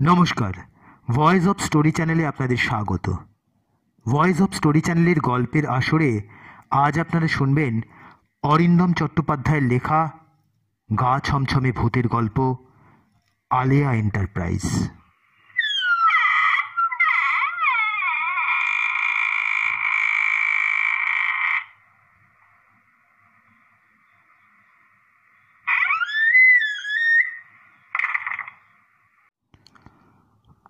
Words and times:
নমস্কার 0.00 0.52
voice 1.10 1.46
of 1.46 1.60
story 1.60 1.90
চ্যানেলে 1.90 2.26
আপনাদের 2.26 2.56
স্বাগত। 2.56 3.06
ভয়েস 4.06 4.42
অফ 4.42 4.52
স্টোরি 4.52 4.80
চ্যানেলের 4.80 5.20
গল্পের 5.20 5.66
আসরে 5.66 6.10
আজ 6.70 6.98
আপনারা 6.98 7.28
শুনবেন 7.28 7.80
অরিন্দম 8.42 8.92
চট্টোপাধ্যায়ের 8.92 9.62
লেখা 9.62 10.10
গা 11.00 11.20
ছমছমে 11.20 11.72
ভূতের 11.72 12.08
গল্প, 12.08 12.56
আলেয়া 13.50 13.92
এন্টারপ্রাইজ 13.94 14.64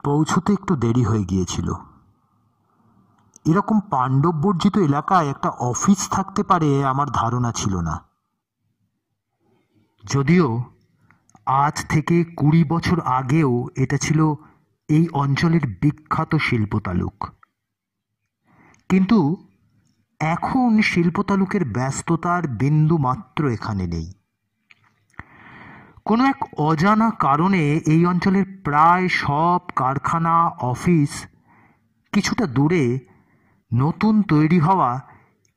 পৌঁছতে 0.04 0.50
একটু 0.52 0.72
দেরি 0.76 1.04
হয়ে 1.04 1.24
গিয়েছিল। 1.24 1.68
এরকম 3.46 3.80
পাণ্ডব 3.90 4.34
বর্জিত 4.34 4.76
এলাকায় 4.78 5.30
একটা 5.30 5.48
অফিস 5.48 6.00
থাকতে 6.10 6.42
পারে 6.42 6.70
আমার 6.86 7.08
ধারণা 7.10 7.52
ছিল 7.52 7.74
না। 7.80 7.94
যদিও 10.04 10.48
আজ 11.46 11.76
থেকে 11.88 12.16
কুড়ি 12.24 12.62
বছর 12.64 12.98
আগেও 13.00 13.52
এটা 13.76 13.96
ছিল 13.96 14.20
এই 14.88 15.04
অঞ্চলের 15.12 15.64
বিখ্যাত 15.82 16.32
শিল্প 16.36 16.72
তালুক। 16.78 17.18
কিন্তু 18.90 19.18
এখন 20.20 20.70
শিল্প 20.82 21.16
তালুকের 21.22 21.64
ব্যস্ততার 21.64 22.42
বিন্দু 22.48 22.96
মাত্র 22.98 23.42
এখানে 23.48 23.86
নেই। 23.86 24.08
কোনো 26.04 26.24
এক 26.24 26.60
অজানা 26.60 27.10
কারণে 27.10 27.80
এই 27.86 28.06
অঞ্চলের 28.06 28.44
প্রায় 28.64 29.08
সব 29.08 29.60
কারখানা, 29.76 30.48
অফিস 30.48 31.26
কিছুটা 32.12 32.46
দূরে 32.46 32.98
নতুন 33.74 34.22
তৈরি 34.22 34.58
হওয়া 34.58 35.00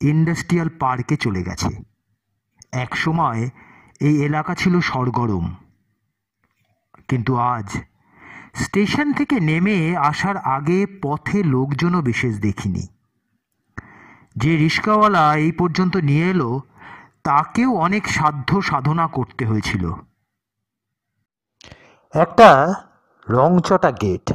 ইন্ডাস্ট্রিয়াল 0.02 0.70
পার্কে 0.80 1.18
চলে 1.18 1.44
গেছে। 1.44 1.70
এক 2.72 2.98
সময় 2.98 3.50
এই 4.00 4.24
এলাকা 4.24 4.56
ছিল 4.56 4.80
সরগরম। 4.80 5.56
কিন্তু 7.08 7.36
আজ 7.36 7.78
স্টেশন 8.56 9.14
থেকে 9.14 9.40
নেমে 9.40 9.98
আসার 9.98 10.38
আগে 10.38 10.86
পথে 11.02 11.44
লোকজনও 11.44 12.02
বিশেষ 12.02 12.40
দেখিনি। 12.40 12.88
যে 14.36 14.58
রিক্সাওয়ালা 14.58 15.36
এই 15.36 15.52
পর্যন্ত 15.52 15.98
নিয়ে 15.98 16.30
এলো, 16.30 16.62
তাকেও 17.24 17.74
অনেক 17.76 18.08
সাধ্য 18.08 18.62
সাধনা 18.62 19.08
করতে 19.08 19.46
হয়েছিল। 19.46 19.94
একটা 22.18 22.74
রংচটা 23.30 23.92
গেট। 23.92 24.34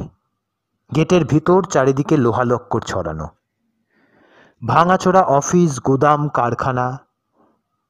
গেটের 0.95 1.25
ভিতর 1.25 1.63
চারিদিকে 1.63 2.17
লোহালক্কর 2.17 2.81
ছড়ানো। 2.81 3.27
ভাঙাচোরা 4.67 5.21
অফিস, 5.21 5.79
গুদাম, 5.79 6.29
কারখানা 6.29 6.99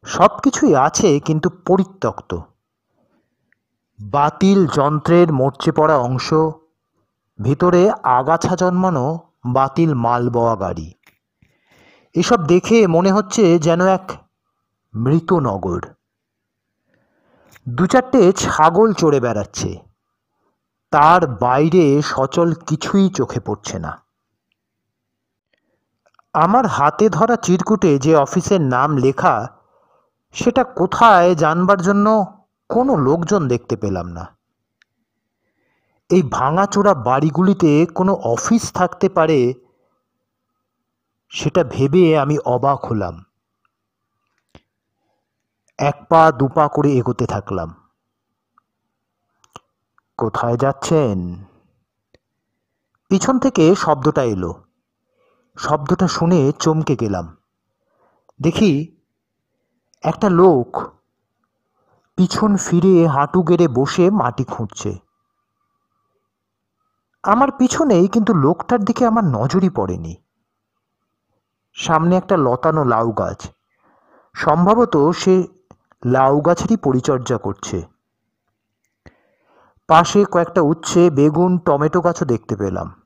সব 0.04 0.32
কিছুই 0.44 0.76
আছে 0.76 1.20
কিন্তু 1.20 1.50
পরিত্যক্ত। 1.50 2.38
বাতিল 4.00 4.68
যন্ত্রের 4.68 5.32
মরচে 5.32 5.72
পড়া 5.72 5.98
অংশ, 5.98 6.34
ভিতরে 7.40 7.92
আগাছা 8.04 8.56
জন্মানো 8.56 9.20
বাতিল 9.46 9.94
মাল 9.94 10.30
বওয়া 10.30 10.56
গাড়ি। 10.56 10.94
এসব 12.16 12.40
দেখে 12.48 12.88
মনে 12.88 13.12
হচ্ছে 13.12 13.60
যেন 13.60 13.82
এক 13.88 14.12
মৃত 14.96 15.34
নগর। 15.34 15.82
দু 17.68 17.88
চারটে 17.88 18.32
ছাগল 18.32 18.94
চড়ে 18.94 19.20
বেড়াচ্ছে। 19.20 19.80
তার 20.92 21.28
বাইরে 21.28 22.02
সচল 22.06 22.54
কিছুই 22.54 23.10
চোখে 23.10 23.40
পড়ছে 23.40 23.80
না। 23.80 24.02
আমার 26.34 26.66
হাতে 26.66 27.10
ধরা 27.10 27.36
চিরকুটে 27.36 28.00
যে 28.00 28.16
অফিসের 28.16 28.62
নাম 28.62 28.98
লেখা, 28.98 29.48
সেটা 30.32 30.64
কোথায় 30.64 31.36
জানবার 31.36 31.82
জন্য 31.82 32.26
কোনো 32.70 32.96
লোকজন 32.96 33.48
দেখতে 33.48 33.76
পেলাম 33.76 34.08
না। 34.08 34.38
এই 36.10 36.22
ভাঙাচোরা 36.32 36.94
বাড়িগুলিতে 36.94 37.86
কোনো 37.86 38.14
অফিস 38.14 38.74
থাকতে 38.74 39.10
পারে, 39.10 39.54
সেটা 41.30 41.64
ভেবে 41.64 42.20
আমি 42.20 42.38
অবাক 42.46 42.86
হলাম। 42.86 43.24
এক 45.84 46.06
পা, 46.10 46.32
দু 46.32 46.48
পা 46.48 46.68
করে 46.68 46.92
এগোতে 46.92 47.26
থাকলাম। 47.26 47.74
কোথায় 50.18 50.58
যাচ্ছেন? 50.58 51.44
পিছন 53.10 53.40
থেকে 53.40 53.76
শব্দটা 53.76 54.24
এলো। 54.24 54.64
শব্দটা 55.58 56.08
শুনে 56.08 56.52
চমকে 56.60 56.96
গেলাম। 56.96 57.38
দেখি, 58.42 58.98
একটা 60.04 60.30
লোক 60.30 60.84
পিছন 62.16 62.58
ফিরে 62.58 63.08
হাঁটু 63.08 63.42
গেড়ে 63.42 63.68
বসে 63.68 64.10
মাটি 64.10 64.44
খুঁড়ছে 64.44 64.98
আমার 67.24 67.52
পিছনেই 67.52 68.08
কিন্তু 68.08 68.34
লোকটার 68.34 68.84
দিকে 68.84 69.06
আমার 69.06 69.24
নজরই 69.24 69.70
পড়েনি। 69.70 70.16
সামনে 71.74 72.16
একটা 72.16 72.38
লতানো 72.38 72.84
লাউ 72.84 73.12
গাছ। 73.12 73.48
সম্ভবত 74.34 75.12
সে 75.12 75.53
লাউ 76.06 76.42
গাছেরই 76.42 76.78
পরিচর্যা 76.78 77.38
করছে। 77.38 77.82
পাশে 79.88 80.26
কয়েকটা 80.26 80.62
উচ্ছে, 80.62 81.10
বেগুন, 81.10 81.58
টমেটো 81.58 82.02
গাছও 82.02 82.26
দেখতে 82.26 82.56
পেলাম। 82.56 83.02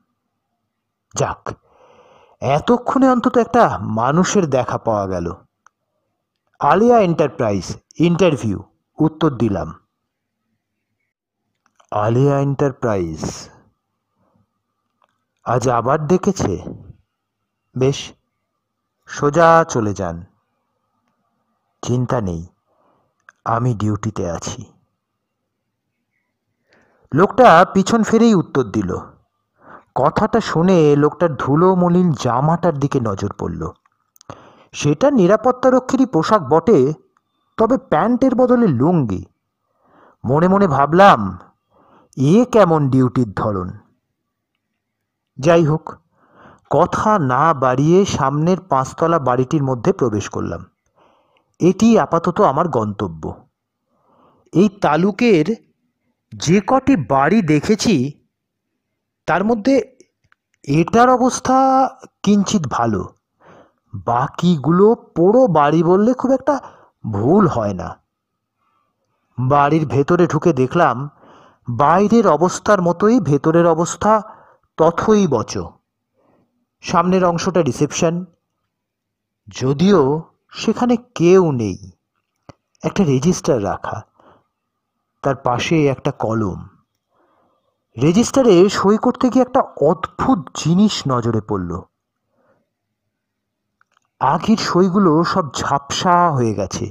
যাক, 1.14 1.54
এতক্ষণে 2.40 3.08
অন্তত 3.08 3.36
একটা 3.36 3.78
মানুষের 3.78 4.46
দেখা 4.46 4.78
পাওয়া 4.78 5.06
গেল। 5.06 5.32
আলিয়া 6.58 7.00
এন্টারপ্রাইজ 7.00 7.76
ইন্টারভিউ, 7.98 8.64
উত্তর 8.98 9.30
দিলাম। 9.30 9.80
আলিয়া 11.90 12.40
এন্টারপ্রাইজ। 12.40 13.48
আজ 15.44 15.68
আবার 15.68 16.06
ডেকেছে 16.06 16.64
বেশ, 17.78 18.12
সোজা 19.06 19.64
চলে 19.68 19.94
যান। 19.94 20.24
চিন্তা 21.82 22.20
নেই। 22.20 22.46
আমি 23.48 23.74
ডিউটিতে 23.74 24.30
আছি। 24.30 24.64
লোকটা 27.14 27.66
পিছন 27.74 28.02
ফিরেই 28.02 28.34
উত্তর 28.34 28.62
দিল। 28.62 28.96
কথাটা 29.94 30.40
শুনে 30.40 30.96
লোকটার 30.96 31.34
ধুলো 31.34 31.74
মলিন 31.74 32.12
জামাটার 32.12 32.78
দিকে 32.78 33.00
নজর 33.00 33.28
পড়ল। 33.38 33.70
সেটা 34.72 35.10
নিরাপত্তারক্ষীরই 35.10 36.06
পোশাক 36.06 36.42
বটে, 36.42 36.92
তবে 37.56 37.78
প্যান্টের 37.78 38.34
বদলে 38.34 38.66
লুঙ্গি। 38.66 39.24
মনে 40.24 40.48
মনে 40.48 40.66
ভাবলাম, 40.66 41.38
এ 42.16 42.44
কেমন 42.52 42.90
ডিউটির 42.90 43.32
ধরন। 43.36 43.70
যাই 45.36 45.64
হোক, 45.64 45.94
কথা 46.70 47.18
না 47.18 47.54
বাড়িয়ে 47.54 48.04
সামনের 48.04 48.60
পাঁচতলা 48.60 49.18
বাড়িটির 49.18 49.62
মধ্যে 49.62 49.92
প্রবেশ 49.92 50.28
করলাম। 50.28 50.64
এটি 51.58 51.98
আপাতত 51.98 52.40
আমার 52.40 52.68
গন্তব্য। 52.68 53.46
এই 54.52 54.68
তালুকের 54.68 55.44
যে 56.34 56.60
কটি 56.66 56.96
বাড়ি 56.96 57.42
দেখেছি, 57.42 58.12
তার 59.26 59.44
মধ্যে 59.44 59.96
এটার 60.68 61.08
অবস্থা 61.10 61.88
কিঞ্চিত 62.22 62.62
ভালো। 62.70 63.08
বাকিগুলো 63.94 64.94
পোড়ো 64.94 65.46
বাড়ি 65.46 65.82
বললে 65.82 66.14
খুব 66.14 66.30
একটা 66.30 66.60
ভুল 67.10 67.46
হয় 67.46 67.74
না। 67.74 68.00
বাড়ির 69.38 69.86
ভেতরে 69.86 70.26
ঢুকে 70.26 70.52
দেখলাম, 70.52 71.10
বাইরের 71.68 72.26
অবস্থার 72.26 72.82
মতোই 72.82 73.20
ভেতরের 73.20 73.66
অবস্থা 73.66 74.22
তথই 74.76 75.26
বচ। 75.26 75.58
সামনের 76.80 77.24
অংশটা 77.24 77.62
রিসেপশন। 77.62 78.24
যদিও 79.48 80.22
সেখানে 80.50 80.96
কেউ 80.96 81.52
নেই। 81.52 81.90
একটা 82.82 83.04
রেজিস্টার 83.04 83.64
রাখা। 83.64 84.02
তার 85.22 85.36
পাশে 85.36 85.86
একটা 85.86 86.10
কলম। 86.10 86.66
রেজিস্টারে 88.02 88.68
সই 88.68 88.96
করতে 88.96 89.28
গিয়ে 89.28 89.42
একটা 89.42 89.60
অদ্ভুত 89.60 90.38
জিনিস 90.54 91.02
নজরে 91.08 91.40
পড়ল। 91.40 91.80
আগের 94.20 94.56
সইগুলো 94.56 95.24
সব 95.24 95.54
ঝাপসা 95.54 96.30
হয়ে 96.30 96.54
গেছে। 96.54 96.90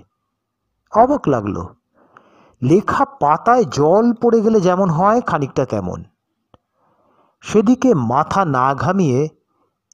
অবাক 0.92 1.28
লাগল। 1.28 1.66
লেখা 2.62 3.06
পাতায় 3.06 3.66
জল 3.66 4.14
পড়ে 4.14 4.42
গেলে 4.42 4.62
যেমন 4.62 4.90
হয়, 4.90 5.22
খানিকটা 5.22 5.66
তেমন। 5.66 6.04
সেদিকে 7.42 7.94
মাথা 7.94 8.46
না 8.46 8.76
ঘামিয়ে 8.76 9.30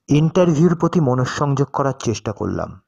ইন্টারভিউর 0.07 0.75
প্রতি 0.75 0.99
মনঃসংযোগ 0.99 1.67
করার 1.67 1.93
চেষ্টা 1.99 2.31
করলাম। 2.31 2.82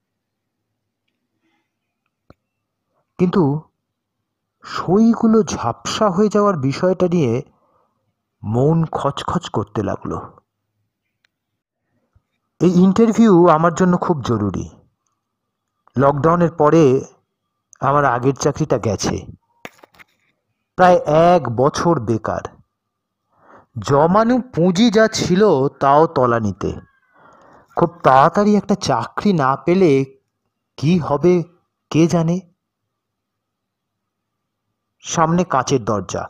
কিন্তু 3.18 3.62
সইগুলো 4.64 5.44
ঝাপসা 5.44 6.10
হয়ে 6.10 6.30
যাওয়ার 6.30 6.58
বিষয়টা 6.58 7.08
নিয়ে 7.08 7.44
মন 8.44 8.86
খচখচ 8.86 9.50
করতে 9.50 9.84
লাগল। 9.84 10.18
এই 12.62 12.72
ইন্টারভিউ 12.84 13.48
আমার 13.48 13.74
জন্য 13.74 13.98
খুব 13.98 14.22
জরুরি। 14.22 14.70
লকডাউনের 15.98 16.52
পরে 16.52 17.06
আমার 17.80 18.06
আগের 18.06 18.36
চাকরিটা 18.36 18.78
গেছে। 18.78 19.26
প্রায় 20.76 20.96
এক 21.06 21.56
বছর 21.56 22.00
বেকার। 22.00 22.42
জমানো 23.80 24.40
পুঁজি 24.40 24.92
যা 24.92 25.08
ছিল 25.08 25.68
তাও 25.68 26.08
তলানিতে 26.08 26.74
খুব 27.76 28.00
তাড়াতাড়ি 28.04 28.56
একটা 28.56 28.76
চাকরি 28.76 29.34
না 29.34 29.56
পেলে 29.56 30.20
কি 30.78 31.00
হবে 31.00 31.44
কে 31.90 32.08
জানে? 32.08 32.55
সামনে 35.06 35.44
কাঁচের 35.44 35.86
দরজা। 35.86 36.30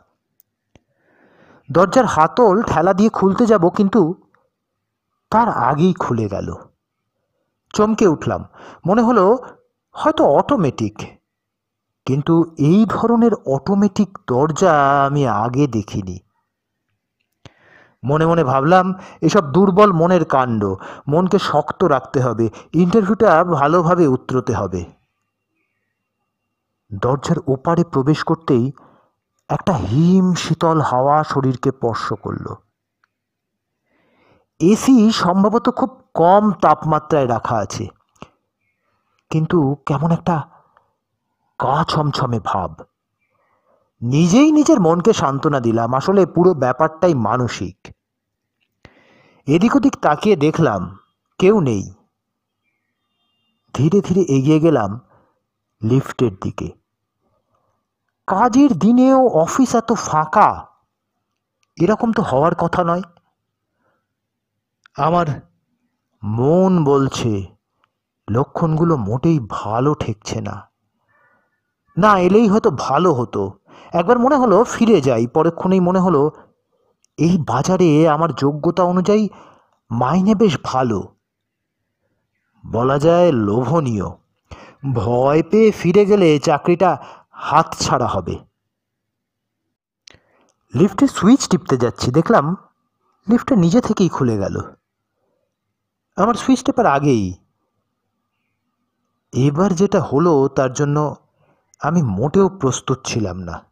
দরজার 1.72 2.06
হাতল 2.06 2.62
ঠেলা 2.62 2.92
দিয়ে 2.92 3.10
খুলতে 3.10 3.46
যাব 3.46 3.68
কিন্তু 3.68 4.14
তার 5.30 5.48
আগেই 5.48 5.94
খুলে 5.94 6.28
গেল। 6.28 6.54
চমকে 7.74 8.06
উঠলাম। 8.06 8.44
মনে 8.86 9.02
হলো 9.02 9.38
হয়তো 9.92 10.22
অটোমেটিক 10.24 10.96
কিন্তু 12.06 12.34
এই 12.58 12.86
ধরনের 12.88 13.34
অটোমেটিক 13.34 14.18
দরজা 14.26 14.72
আমি 15.06 15.28
আগে 15.28 15.66
দেখিনি। 15.66 16.18
মনে 18.04 18.26
মনে 18.26 18.44
ভাবলাম, 18.44 18.94
এসব 19.20 19.44
দুর্বল 19.52 19.92
মনের 19.92 20.24
কাণ্ড, 20.24 20.62
মনকে 21.08 21.38
শক্ত 21.38 21.84
রাখতে 21.84 22.20
হবে 22.20 22.48
ইন্টারভিউটা 22.72 23.44
ভালোভাবে 23.44 24.06
উতরতে 24.06 24.52
হবে। 24.52 24.95
দরজার 26.90 27.38
ওপারে 27.46 27.82
প্রবেশ 27.84 28.24
করতেই 28.24 28.72
একটা 29.48 29.72
হিম 29.72 30.34
শীতল 30.34 30.80
হাওয়া 30.80 31.24
শরীরকে 31.24 31.70
স্পর্শ 31.70 32.12
করল। 32.12 32.54
এসি 34.60 35.10
সম্ভবত 35.12 35.66
খুব 35.70 35.90
কম 36.14 36.52
তাপমাত্রায় 36.52 37.28
রাখা 37.28 37.56
আছে, 37.56 37.88
কিন্তু 39.30 39.58
কেমন 39.86 40.10
একটা 40.10 40.36
গা 41.60 41.84
ছমছমে 41.84 42.40
ভাব। 42.40 42.70
নিজেই 44.02 44.52
নিজের 44.52 44.78
মনকে 44.80 45.12
সান্ত্বনা 45.12 45.60
দিলাম, 45.60 45.90
আসলে 45.94 46.26
পুরো 46.26 46.50
ব্যাপারটাই 46.54 47.14
মানসিক। 47.14 47.76
এদিক 49.48 49.72
ওদিক 49.76 49.94
তাকিয়ে 49.96 50.36
দেখলাম 50.36 50.80
কেউ 51.38 51.60
নেই। 51.60 51.84
ধীরে 53.74 54.00
ধীরে 54.00 54.22
এগিয়ে 54.36 54.60
গেলাম 54.60 54.90
লিফটের 55.82 56.34
দিকে। 56.42 56.68
কাজের 58.26 58.72
দিনেও 58.78 59.28
অফিস 59.28 59.74
এত 59.74 59.92
ফাঁকা, 59.92 60.66
এরকম 61.80 62.12
তো 62.12 62.22
হওয়ার 62.22 62.54
কথা 62.54 62.84
নয়। 62.84 63.02
আমার 64.96 65.26
মন 66.22 66.84
বলছে, 66.84 67.46
লক্ষণগুলো 68.30 68.96
মোটেই 68.96 69.38
ভালো 69.48 69.94
ঠেকছে 69.94 70.40
না। 70.40 70.70
না, 71.96 72.18
এলেই 72.18 72.48
হয়তো 72.48 72.70
ভালো 72.70 73.12
হতো। 73.12 73.58
একবার 73.92 74.18
মনে 74.18 74.36
হলো 74.36 74.64
ফিরে 74.64 75.00
যাই, 75.00 75.26
পরক্ষণেই 75.26 75.80
মনে 75.80 76.00
হলো, 76.00 76.30
এই 77.18 77.38
বাজারে 77.38 78.08
আমার 78.08 78.32
যোগ্যতা 78.32 78.82
অনুযায়ী 78.82 79.28
মাইনে 79.90 80.34
বেশ 80.34 80.58
ভালো। 80.64 81.16
বলা 82.66 82.98
যায় 82.98 83.32
লোভনীয়। 83.32 84.08
ভয় 84.94 85.42
পেয়ে 85.42 85.70
ফিরে 85.70 86.06
গেলে 86.06 86.38
চাকরিটা 86.38 86.98
হাত 87.36 87.76
ছাড়া 87.80 88.06
হবে। 88.06 88.38
লিফটে 90.74 91.06
সুইচ 91.06 91.48
টিপতে 91.48 91.76
যাচ্ছি, 91.76 92.10
দেখলাম 92.10 92.56
লিফটটা 93.30 93.56
নিজে 93.56 93.80
থেকেই 93.80 94.08
খুলে 94.08 94.36
গেল। 94.36 94.60
আমার 96.16 96.34
সুইচ 96.34 96.64
টেপার 96.64 96.86
আগেই। 96.86 97.34
এবার 99.32 99.72
যেটা 99.72 100.00
হলো, 100.00 100.48
তার 100.48 100.72
জন্য 100.72 101.16
আমি 101.80 102.02
মোটেও 102.02 102.48
প্রস্তুত 102.48 102.98
ছিলাম 103.04 103.38
না। 103.38 103.64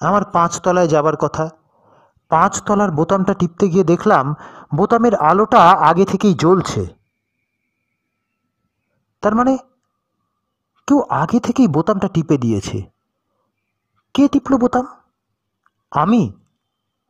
আমার 0.00 0.24
পাঁচতলায় 0.24 0.88
যাবার 0.88 1.16
কথা। 1.16 1.50
পাঁচতলার 2.28 2.90
বোতামটা 2.90 3.34
টিপতে 3.34 3.68
গিয়ে 3.68 3.84
দেখলাম 3.84 4.34
বোতামের 4.74 5.14
আলোটা 5.14 5.58
আগে 5.58 6.04
থেকেই 6.04 6.34
জ্বলছে। 6.34 6.86
তার 9.20 9.34
মানে 9.34 9.58
কেউ 10.86 11.02
আগে 11.10 11.40
থেকেই 11.40 11.68
বোতামটা 11.68 12.08
টিপে 12.08 12.38
দিয়েছে। 12.38 12.90
কে 14.14 14.28
টিপল 14.28 14.56
বোতাম? 14.56 14.86
আমি? 15.90 16.32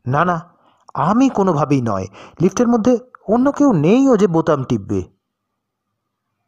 না 0.07 0.25
না, 0.25 0.51
আমি 0.95 1.29
কোনোভাবেই 1.29 1.83
নয়। 1.83 2.07
লিফটের 2.41 2.69
মধ্যে 2.69 2.99
অন্য 3.29 3.53
কেউ 3.53 3.73
নেইও 3.73 4.17
যে 4.17 4.27
বোতাম 4.27 4.65
টিপবে। 4.65 5.03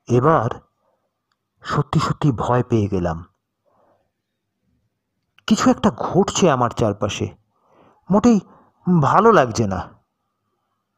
এবার 0.08 0.50
সত্যি 1.62 2.00
সত্যি 2.00 2.32
ভয় 2.32 2.62
পেয়ে 2.62 2.88
গেলাম। 2.88 3.24
কিছু 5.46 5.70
একটা 5.70 5.90
ঘটছে 5.90 6.50
আমার 6.50 6.70
চারপাশে। 6.70 7.28
মোটেই 8.10 8.40
ভালো 9.02 9.32
লাগছে 9.32 9.66
না। 9.66 9.88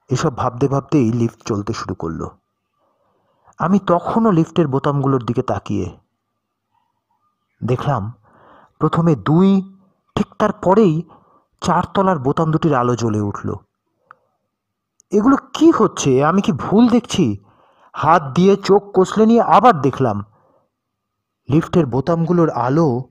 এসব 0.09 0.37
ভাবতে, 0.37 0.69
ভাবতেই 0.69 1.13
লিফট 1.13 1.43
চলতে 1.45 1.73
শুরু 1.73 1.95
করল। 1.95 2.29
আমি 3.59 3.79
তখনও 3.79 4.31
লিফটের 4.31 4.69
বোতামগুলোর 4.69 5.23
দিকে 5.23 5.43
তাকিয়ে 5.43 6.08
দেখলাম 7.65 8.13
প্রথমে 8.79 9.17
দুই, 9.17 9.79
ঠিক 10.15 10.27
তার 10.39 10.53
পরেই 10.53 11.03
চারতলার 11.61 12.19
বোতাম 12.19 12.51
দুটির 12.51 12.75
আলো 12.75 12.97
জ্বলে 12.97 13.21
উঠল। 13.21 13.55
এগুলো 15.11 15.37
কি 15.55 15.71
হচ্ছে? 15.71 16.25
আমি 16.25 16.43
কি 16.43 16.53
ভুল 16.53 16.89
দেখছি? 16.89 17.45
হাত 17.93 18.23
দিয়ে 18.23 18.57
চোখ 18.57 18.83
কষলে 18.95 19.27
নিয়ে 19.27 19.43
আবার 19.43 19.81
দেখলাম। 19.81 20.25
লিফটের 21.49 21.87
বোতামগুলোর 21.87 22.51
আলো 22.51 23.05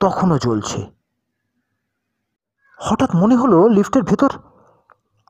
তখনও 0.00 0.38
জ্বলছে। 0.38 0.90
হঠাৎ 2.76 3.10
মনে 3.14 3.36
হলো 3.36 3.68
লিফটের 3.68 4.02
ভেতর 4.02 4.28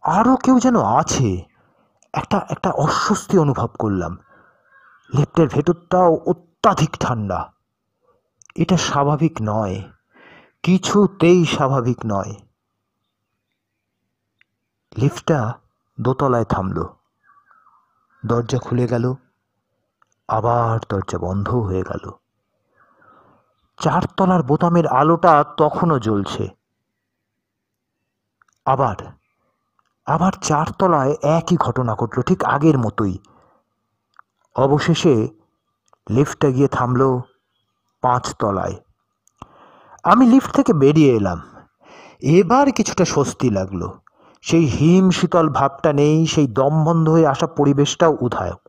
আরও 0.03 0.37
কেউ 0.37 0.61
যেন 0.61 0.81
আছে। 0.81 1.43
একটা 2.15 2.47
একটা 2.51 2.71
অস্বস্তি 2.71 3.39
অনুভব 3.39 3.69
করলাম। 3.79 4.17
লিফটের 5.15 5.49
ভেতরটাও 5.49 6.17
অত্যাধিক 6.27 6.97
ঠান্ডা। 7.01 7.53
এটা 8.59 8.77
স্বাভাবিক 8.77 9.39
নয়। 9.43 9.83
কিছুতেই 10.63 11.45
স্বাভাবিক 11.45 11.99
নয়। 12.07 12.35
লিফটটা 14.97 15.53
দোতলায় 16.01 16.45
থামল। 16.45 16.85
দরজা 18.27 18.59
খুলে 18.59 18.87
গেল। 18.87 19.15
আবার 20.29 20.81
দরজা 20.89 21.19
বন্ধ 21.19 21.55
হয়ে 21.55 21.83
গেল। 21.83 22.11
চারতলার 23.81 24.43
বোতামের 24.43 24.87
আলোটা 24.87 25.45
তখনও 25.57 25.99
জ্বলছে। 25.99 26.49
আবার 28.67 28.97
আবার 30.07 30.33
চারতলায় 30.33 31.17
একই 31.23 31.57
ঘটনা 31.57 31.95
ঘটল 31.95 32.23
ঠিক 32.23 32.45
আগের 32.45 32.79
মতোই। 32.79 33.19
অবশেষে 34.55 35.29
লিফটটা 36.11 36.49
গিয়ে 36.51 36.69
থামল। 36.69 37.21
পাঁচতলায়। 38.01 38.75
আমি 40.05 40.27
লিফট 40.27 40.55
থেকে 40.55 40.73
বেরিয়ে 40.73 41.17
এলাম। 41.17 41.41
এবার 42.21 42.73
কিছুটা 42.73 43.05
স্বস্তি 43.05 43.51
লাগল। 43.51 43.89
সেই 44.43 44.65
হিম 44.65 45.11
শীতল 45.11 45.49
ভাবটা 45.49 45.93
নেই, 45.93 46.27
সেই 46.27 46.47
দম 46.47 46.85
বন্ধ 46.85 47.09
হয়ে 47.09 47.27
আসা 47.27 47.47
পরিবেশটাও 47.47 48.17
উধায়ক 48.21 48.61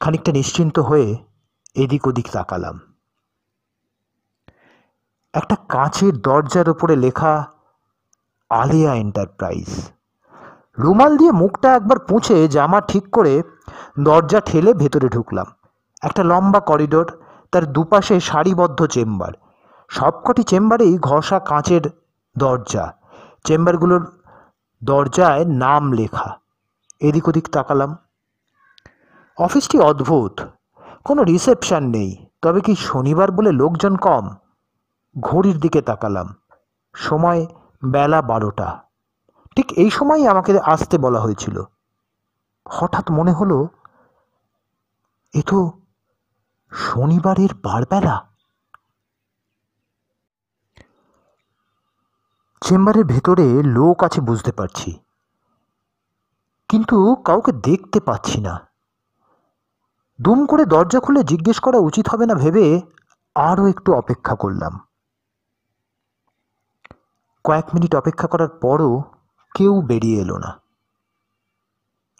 খানিকটা 0.00 0.32
নিশ্চিন্ত 0.32 0.78
হয়ে 0.78 1.16
এদিক 1.74 2.06
ওদিক 2.06 2.28
তাকালাম। 2.32 2.80
একটা 5.32 5.56
কাঁচের 5.68 6.18
দরজার 6.18 6.68
উপরে 6.68 6.96
লেখা 6.96 7.46
আলিয়া 8.50 8.94
এন্টারপ্রাইজ। 8.94 9.90
রুমাল 10.78 11.16
দিয়ে 11.16 11.32
মুখটা 11.32 11.74
একবার 11.74 11.98
পুঁছে 11.98 12.48
জামা 12.48 12.80
ঠিক 12.80 13.10
করে 13.10 13.42
দরজা 14.02 14.40
ঠেলে 14.40 14.74
ভেতরে 14.74 15.08
ঢুকলাম। 15.08 15.46
একটা 16.02 16.24
লম্বা 16.24 16.60
করিডোর 16.60 17.21
তার 17.52 17.72
দুপাশে 17.72 18.20
সারিবদ্ধ 18.20 18.86
চেম্বার। 18.86 19.32
সবকটি 19.88 20.42
চেম্বারেই 20.42 20.98
ঘষা 20.98 21.38
কাঁচের 21.38 21.90
দরজা। 22.38 22.94
চেম্বারগুলোর 23.44 24.12
দরজায় 24.84 25.44
নাম 25.44 25.92
লেখা। 25.92 26.38
এদিক 27.00 27.28
ওদিক 27.28 27.48
তাকালাম। 27.48 27.96
অফিসটি 29.38 29.78
অদ্ভুত। 29.78 30.40
কোনো 31.04 31.22
রিসেপশন 31.22 31.84
নেই। 31.84 32.26
তবে 32.42 32.60
কি 32.60 32.74
শনিবার 32.74 33.30
বলে 33.30 33.52
লোকজন 33.52 33.96
কম? 33.96 34.36
ঘড়ির 35.20 35.58
দিকে 35.58 35.82
তাকালাম। 35.82 36.34
সময় 36.94 37.46
বেলা 37.84 38.22
বারোটা। 38.22 38.80
ঠিক 39.56 39.72
এই 39.72 39.90
সময়ই 39.90 40.26
আমাকে 40.26 40.58
আসতে 40.58 40.98
বলা 40.98 41.20
হয়েছিল। 41.20 41.62
হঠাৎ 42.68 43.10
মনে 43.10 43.32
হলো, 43.32 43.68
এ 45.34 45.42
তো 45.46 45.81
শনিবারের 46.72 47.48
বারবেলা। 47.62 48.28
চেম্বারের 52.60 53.04
ভেতরে 53.04 53.62
লোক 53.62 54.04
আছে 54.04 54.20
বুঝতে 54.20 54.52
পারছি। 54.52 54.98
কিন্তু 56.68 57.16
কাউকে 57.24 57.52
দেখতে 57.52 58.00
পাচ্ছি 58.00 58.40
না। 58.40 58.68
দুম 60.22 60.46
করে 60.46 60.64
দরজা 60.64 61.00
খুলে 61.00 61.24
জিজ্ঞেস 61.24 61.60
করা 61.60 61.78
উচিত 61.78 62.08
হবে 62.08 62.26
না 62.26 62.34
ভেবে 62.34 62.80
আরও 63.34 63.66
একটু 63.66 63.94
অপেক্ষা 63.94 64.34
করলাম। 64.34 64.88
কয়েক 67.44 67.64
মিনিট 67.74 67.94
অপেক্ষা 67.94 68.28
করার 68.28 68.48
পরও 68.48 69.02
কেউ 69.54 69.82
বেরিয়ে 69.82 70.20
এলো 70.20 70.38
না। 70.38 70.60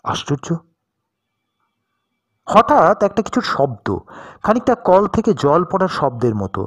আশ্চর্য! 0.04 0.72
হঠাৎ 2.47 3.03
একটা 3.03 3.23
কিছুর 3.23 3.43
শব্দ, 3.43 3.99
খানিকটা 4.43 4.75
কল 4.75 5.07
থেকে 5.07 5.35
জল 5.35 5.65
পড়ার 5.65 5.89
শব্দের 5.89 6.35
মতো। 6.35 6.67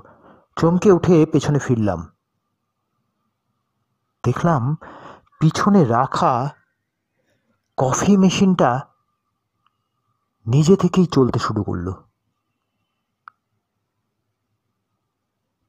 চমকে 0.57 0.91
উঠে 0.91 1.25
পেছনে 1.31 1.59
ফিরলাম। 1.59 2.07
দেখলাম 4.23 4.75
পিছনে 5.39 5.85
রাখা 5.85 6.49
কফি 7.77 8.17
মেশিনটা 8.17 8.81
নিজে 10.47 10.75
থেকেই 10.75 11.05
চলতে 11.05 11.39
শুরু 11.39 11.63
করল। 11.63 11.93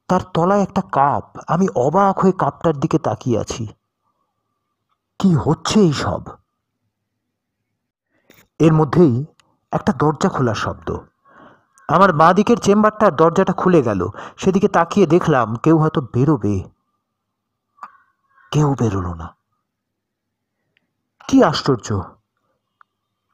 তার 0.07 0.19
তলায় 0.33 0.61
একটা 0.61 0.81
কাপ। 0.91 1.37
আমি 1.47 1.67
অবাক 1.75 2.19
হয়ে 2.19 2.31
কাপটার 2.31 2.75
দিকে 2.77 2.99
তাকিয়ে 2.99 3.39
আছি। 3.39 3.67
কি 5.19 5.35
হচ্ছে 5.35 5.79
এই 5.79 5.93
সব 5.93 6.21
এর 8.59 8.73
মধ্যেই 8.73 9.25
একটা 9.71 9.93
দরজা 9.93 10.29
খোলার 10.29 10.55
শব্দ। 10.55 10.97
আমার 11.87 12.13
বাঁ 12.13 12.33
দিকের 12.33 12.57
চেম্বারটার 12.57 13.15
দরজাটা 13.15 13.53
খুলে 13.53 13.81
গেল। 13.81 14.09
সেদিকে 14.37 14.67
তাকিয়ে 14.67 15.07
দেখলাম 15.07 15.55
কেউ 15.55 15.77
হয়তো 15.77 16.01
বেরোবে। 16.01 16.63
কেউ 18.51 18.75
বেরোলো 18.79 19.13
না। 19.13 19.35
কি 21.29 21.43
আশ্চর্য! 21.43 21.99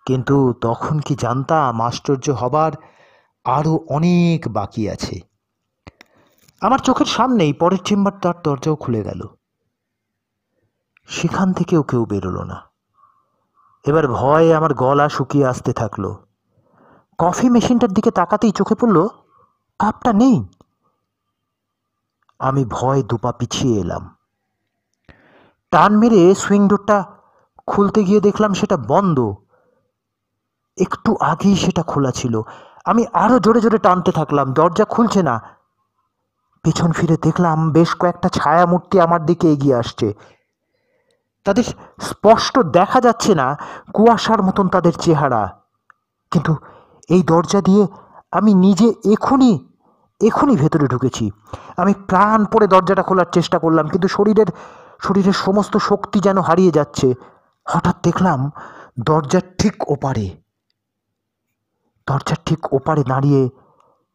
কিন্তু 0.05 0.53
তখন 0.61 0.99
কি 0.99 1.15
জানতাম 1.15 1.81
আশ্চর্য 1.81 2.29
হবার 2.29 2.71
আরও 3.45 3.85
অনেক 3.89 4.47
বাকি 4.47 4.89
আছে। 4.89 5.19
আমার 6.61 6.79
চোখের 6.79 7.05
সামনেই 7.05 7.53
পরের 7.53 7.79
চেম্বার 7.83 8.13
তার 8.21 8.35
দরজাও 8.43 8.75
খুলে 8.75 9.03
গেল। 9.03 9.27
সেখান 11.09 11.53
থেকেও 11.53 11.83
কেউ 11.83 12.05
বেরোলো 12.05 12.43
না। 12.43 12.73
এবার 13.85 14.07
ভয়ে 14.07 14.55
আমার 14.55 14.73
গলা 14.73 15.09
শুকিয়ে 15.09 15.45
আসতে 15.45 15.73
থাকল। 15.73 16.15
কফি 17.17 17.49
মেশিনটার 17.49 17.91
দিকে 17.91 18.11
তাকাতেই 18.11 18.51
চোখে 18.51 18.75
পড়ল, 18.75 19.07
কাপটা 19.79 20.13
নেই। 20.13 20.43
আমি 22.39 22.65
ভয় 22.69 23.03
দুপা 23.03 23.31
পিছিয়ে 23.31 23.81
এলাম। 23.81 24.15
টান 25.71 25.97
মেরে 25.97 26.35
সুইং 26.35 26.67
ডোরটা 26.67 27.05
খুলতে 27.67 28.03
গিয়ে 28.03 28.19
দেখলাম 28.19 28.53
সেটা 28.53 28.77
বন্ধ। 28.77 29.35
একটু 30.77 31.17
আগেই 31.19 31.55
সেটা 31.55 31.83
খোলা 31.83 32.11
ছিল। 32.11 32.41
আমি 32.85 33.05
আরও 33.13 33.39
জোরে 33.39 33.61
জোরে 33.61 33.77
টানতে 33.77 34.11
থাকলাম, 34.11 34.53
দরজা 34.53 34.85
খুলছে 34.85 35.23
না। 35.23 35.41
পেছন 36.63 36.91
ফিরে 36.91 37.17
দেখলাম 37.21 37.71
বেশ 37.71 37.95
কয়েকটা 37.95 38.29
ছায়া 38.29 38.65
মূর্তি 38.65 38.99
আমার 38.99 39.25
দিকে 39.25 39.51
এগিয়ে 39.51 39.75
আসছে। 39.75 40.13
তাদের 41.43 41.63
স্পষ্ট 42.01 42.59
দেখা 42.59 43.01
যাচ্ছে 43.01 43.35
না 43.35 43.57
কুয়াশার 43.93 44.43
মতন 44.43 44.67
তাদের 44.67 44.93
চেহারা। 44.93 45.59
কিন্তু 46.31 46.55
এই 47.09 47.23
দরজা 47.23 47.62
দিয়ে 47.62 47.88
আমি 48.31 48.53
নিজে 48.53 48.93
এখনই 49.12 49.69
এখনই 50.21 50.55
ভেতরে 50.55 50.88
ঢুকেছি। 50.88 51.31
আমি 51.77 51.93
প্রাণ 51.93 52.45
পড়ে 52.45 52.67
দরজাটা 52.67 53.03
খোলার 53.03 53.25
চেষ্টা 53.31 53.59
করলাম, 53.59 53.88
কিন্তু 53.88 54.07
শরীরের 54.07 54.47
শরীরের 55.01 55.33
সমস্ত 55.33 55.77
শক্তি 55.77 56.19
যেন 56.19 56.41
হারিয়ে 56.41 56.71
যাচ্ছে। 56.71 57.13
হঠাৎ 57.65 57.95
দেখলাম 58.03 58.51
দরজার 59.00 59.41
ঠিক 59.57 59.89
ওপারে। 59.89 60.29
দরজার 62.07 62.38
ঠিক 62.45 62.73
ওপারে 62.73 63.03
দাঁড়িয়ে 63.03 63.50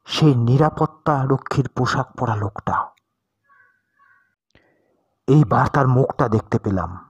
সেই 0.07 0.35
নিরাপত্তা 0.35 1.27
রক্ষীর 1.29 1.69
পোশাক 1.69 2.07
পরা 2.19 2.37
লোকটা। 2.37 2.85
এইবার 5.29 5.67
তার 5.69 5.89
মুখটা 5.89 6.29
দেখতে 6.29 6.59
পেলাম। 6.59 7.08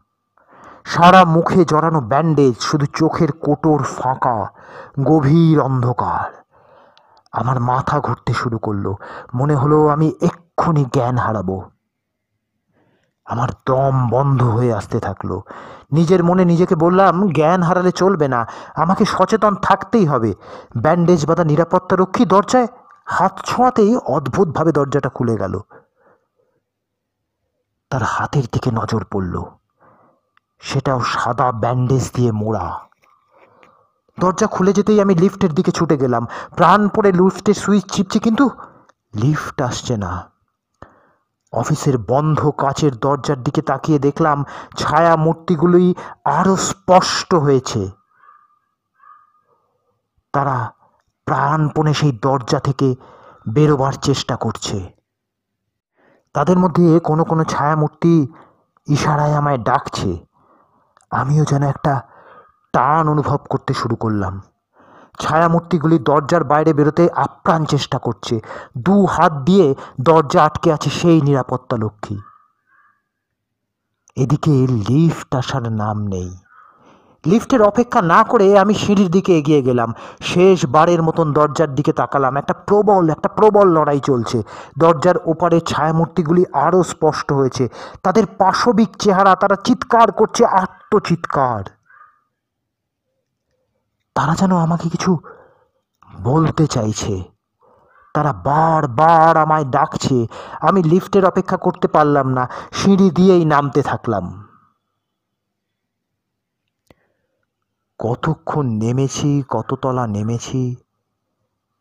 সারা 0.88 1.24
মুখে 1.24 1.64
জড়ানো 1.64 2.00
ব্যান্ডেজ 2.00 2.60
শুধু 2.60 2.86
চোখের 2.86 3.32
কোটর 3.32 3.82
ফাঁকা, 3.82 4.46
গভীর 5.04 5.60
অন্ধকার। 5.60 6.42
আমার 7.32 7.60
মাথা 7.60 8.00
ঘুরতে 8.00 8.32
শুরু 8.32 8.58
করল, 8.58 8.94
মনে 9.34 9.54
হলো 9.54 9.88
আমি 9.88 10.12
এক্ষুনি 10.20 10.84
জ্ঞান 10.84 11.16
হারাবো। 11.18 11.70
আমার 13.24 13.48
দম 13.66 14.08
বন্ধ 14.10 14.42
হয়ে 14.42 14.74
আসতে 14.74 15.00
থাকল। 15.00 15.40
নিজের 15.92 16.24
মনে 16.24 16.44
নিজেকে 16.44 16.74
বললাম, 16.74 17.28
জ্ঞান 17.28 17.62
হারালে 17.62 17.92
চলবে 17.92 18.28
না, 18.28 18.46
আমাকে 18.74 19.04
সচেতন 19.04 19.54
থাকতেই 19.54 20.06
হবে। 20.06 20.34
ব্যান্ডেজ 20.76 21.26
বাঁধা 21.26 21.44
নিরাপত্তা 21.44 21.96
রক্ষী 21.96 22.24
দরজায় 22.24 22.66
হাত 23.04 23.40
ছোঁয়াতেই 23.44 23.96
অদ্ভুতভাবে 23.96 24.72
দরজাটা 24.72 25.08
খুলে 25.08 25.36
গেল। 25.36 25.60
তার 27.90 28.02
হাতের 28.02 28.42
দিকে 28.52 28.70
নজর 28.70 29.04
পড়ল। 29.04 29.44
সেটাও 30.60 31.00
সাদা 31.00 31.52
ব্যান্ডেজ 31.52 32.12
দিয়ে 32.14 32.32
মোড়া। 32.32 32.80
দরজা 34.20 34.46
খুলে 34.46 34.72
যেতেই 34.72 35.00
আমি 35.00 35.14
লিফটের 35.14 35.52
দিকে 35.54 35.70
ছুটে 35.70 35.96
গেলাম। 35.96 36.26
প্রাণ 36.56 36.88
পড়ে 36.88 37.12
লিফটের 37.12 37.54
সুইচ 37.54 37.92
চিপছি, 37.92 38.18
কিন্তু 38.18 38.50
লিফট 39.14 39.62
আসছে 39.62 39.96
না। 39.96 40.30
অফিসের 41.52 41.98
বন্ধ 41.98 42.50
কাচের 42.50 42.96
দরজার 42.96 43.42
দিকে 43.42 43.62
তাকিয়ে 43.62 43.98
দেখলাম 43.98 44.44
ছায়া 44.76 45.16
মূর্তিগুলোই 45.16 45.94
আরও 46.24 46.56
স্পষ্ট 46.56 47.34
হয়েছে। 47.34 47.90
তারা 50.32 50.72
প্রাণপণে 51.24 51.94
সেই 51.94 52.12
দরজা 52.12 52.58
থেকে 52.58 52.94
বেরোবার 53.48 53.92
চেষ্টা 53.92 54.36
করছে। 54.36 54.92
তাদের 56.34 56.58
মধ্যে 56.58 57.00
কোনো 57.00 57.24
কোনো 57.24 57.44
ছায়ামূর্তি 57.44 58.26
ইশারায় 58.86 59.34
আমায় 59.34 59.58
ডাকছে। 59.58 60.27
আমিও 61.10 61.44
যেন 61.44 61.62
একটা 61.62 62.02
টান 62.72 63.08
অনুভব 63.08 63.38
করতে 63.50 63.74
শুরু 63.74 63.96
করলাম। 63.96 64.42
ছায়ামূর্তিগুলি 65.20 65.98
দরজার 65.98 66.44
বাইরে 66.44 66.72
বেরোতে 66.72 67.08
আপ্রাণ 67.16 67.64
চেষ্টা 67.64 67.98
করছে। 67.98 68.40
দু 68.78 69.06
হাত 69.06 69.32
দিয়ে 69.32 69.74
দরজা 70.00 70.44
আটকে 70.44 70.72
আছে 70.72 70.90
সেই 70.90 71.20
নিরাপত্তা 71.20 71.76
লক্ষ্মী। 71.76 72.18
এদিকে 74.16 74.66
লিফট 74.88 75.34
আসার 75.34 75.72
নাম 75.72 76.06
নেই। 76.06 76.38
লিফটের 77.26 77.62
অপেক্ষা 77.62 78.02
না 78.02 78.24
করে 78.24 78.58
আমি 78.58 78.74
সিঁড়ির 78.74 79.10
দিকে 79.10 79.38
এগিয়ে 79.38 79.62
গেলাম। 79.62 79.94
শেষ 80.20 80.66
বারের 80.66 81.02
মতন 81.02 81.32
দরজার 81.32 81.74
দিকে 81.74 81.92
তাকালাম। 81.92 82.36
একটা 82.36 82.54
প্রবল 82.54 83.10
একটা 83.10 83.28
প্রবল 83.28 83.68
লড়াই 83.68 84.00
চলছে। 84.00 84.42
দরজার 84.78 85.14
ওপারে 85.24 85.60
ছায়ামূর্তিগুলি 85.60 86.44
আরও 86.52 86.82
স্পষ্ট 86.82 87.32
হয়েছে। 87.32 87.68
তাদের 88.02 88.26
পাশবিক 88.26 88.96
চেহারা, 88.98 89.34
তারা 89.34 89.56
চিৎকার 89.56 90.12
করছে 90.12 90.44
আত্মচিৎকার। 90.88 91.64
তারা 94.14 94.34
যেন 94.34 94.56
আমাকে 94.56 94.88
কিছু 94.88 95.18
বলতে 96.22 96.66
চাইছে। 96.66 97.22
তারা 98.14 98.32
বারবার 98.32 99.36
আমায় 99.36 99.64
ডাকছে। 99.64 100.26
আমি 100.60 100.82
লিফটের 100.82 101.24
অপেক্ষা 101.24 101.56
করতে 101.56 101.88
পারলাম 101.88 102.28
না। 102.28 102.48
সিঁড়ি 102.72 103.10
দিয়েই 103.10 103.44
নামতে 103.44 103.82
থাকলাম। 103.82 104.48
কতক্ষণ 107.98 108.66
নেমেছি 108.66 109.42
কত 109.48 109.74
তলা 109.74 110.06
নেমেছি, 110.06 110.76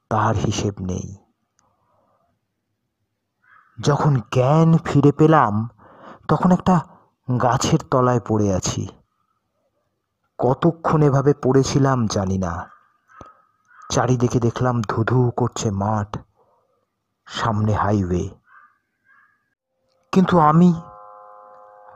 তার 0.09 0.35
হিসেব 0.35 0.73
নেই। 0.79 1.15
যখন 3.79 4.15
জ্ঞান 4.15 4.77
ফিরে 4.77 5.11
পেলাম, 5.11 5.69
তখন 6.27 6.51
একটা 6.51 6.79
গাছের 7.41 7.79
তলায় 7.91 8.19
পড়ে 8.27 8.53
আছি। 8.53 8.96
কতক্ষণ 10.37 11.01
এভাবে 11.01 11.33
পড়েছিলাম 11.43 12.07
জানি 12.07 12.37
না। 12.37 12.69
চারিদিকে 13.91 14.39
দেখলাম 14.39 14.81
ধুধু 14.81 15.31
করছে 15.37 15.71
মাঠ, 15.71 16.17
সামনে 17.27 17.73
হাইওয়ে। 17.73 18.29
কিন্তু 20.11 20.39
আমি 20.39 20.81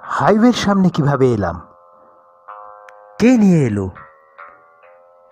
হাইওয়ের 0.04 0.54
সামনে 0.54 0.90
কীভাবে 0.90 1.34
এলাম? 1.34 1.62
কে 3.20 3.38
নিয়ে 3.38 3.68
এলো? 3.68 3.90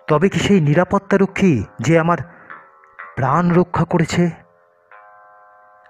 তবে 0.08 0.28
কি 0.28 0.38
সেই 0.38 0.60
নিরাপত্তারক্ষী 0.60 1.64
যে 1.78 1.98
আমার 1.98 2.18
প্রাণ 3.16 3.52
রক্ষা 3.52 3.84
করেছে? 3.84 4.30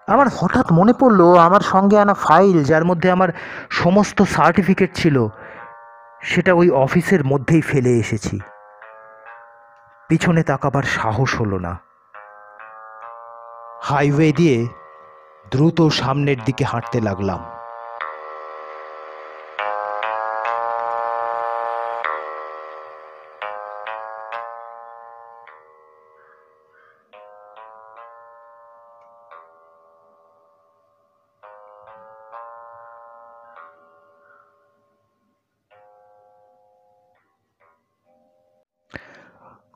আমার 0.07 0.27
হঠাৎ 0.39 0.73
মনে 0.73 0.93
পড়ল, 0.93 1.37
আমার 1.39 1.61
সঙ্গে 1.61 2.01
আনা 2.01 2.15
ফাইল, 2.15 2.65
যার 2.65 2.85
মধ্যে 2.85 3.11
আমার 3.11 3.29
সমস্ত 3.71 4.23
সার্টিফিকেট 4.23 4.95
ছিল 4.95 5.29
সেটা 6.23 6.55
ওই 6.55 6.71
অফিসের 6.71 7.25
মধ্যেই 7.25 7.61
ফেলে 7.61 7.91
এসেছি। 7.91 8.41
পিছনে 10.09 10.43
তাকাবার 10.43 10.83
সাহস 10.83 11.41
হলো 11.41 11.59
না। 11.59 11.79
হাইওয়ে 13.83 14.33
দিয়ে 14.33 14.69
দ্রুত 15.51 15.89
সামনের 15.89 16.37
দিকে 16.45 16.65
হাঁটতে 16.65 17.01
লাগলাম। 17.01 17.60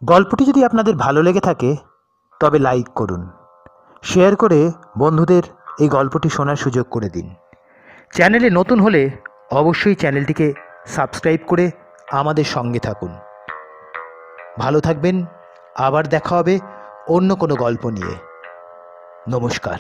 গল্পটি 0.05 0.45
যদি 0.45 0.65
আপনাদের 0.65 0.95
ভালো 0.97 1.23
লেগে 1.23 1.41
থাকে, 1.41 1.77
তবে 2.41 2.59
লাইক 2.59 2.89
করুন। 2.89 3.31
শেয়ার 4.03 4.37
করে 4.37 4.71
বন্ধুদের 4.99 5.43
এই 5.81 5.89
গল্পটি 5.89 6.29
শোনার 6.29 6.57
সুযোগ 6.57 6.87
করে 6.91 7.09
দিন। 7.09 7.35
চ্যানেলে 8.15 8.51
নতুন 8.51 8.81
হলে 8.81 9.11
অবশ্যই 9.53 9.95
চ্যানেলটিকে 9.95 10.55
সাবস্ক্রাইব 10.87 11.41
করে 11.47 11.71
আমাদের 12.11 12.45
সঙ্গে 12.45 12.79
থাকুন। 12.79 13.15
ভালো 14.59 14.81
থাকবেন। 14.81 15.25
আবার 15.77 16.07
দেখা 16.07 16.37
হবে 16.37 16.59
অন্য 17.09 17.37
কোনো 17.37 17.55
গল্প 17.55 17.87
নিয়ে। 17.87 18.15
নমস্কার। 19.29 19.79